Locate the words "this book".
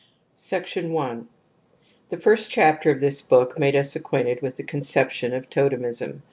2.99-3.59